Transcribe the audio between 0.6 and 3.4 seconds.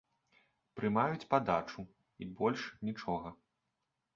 Прымаюць падачу, і больш нічога.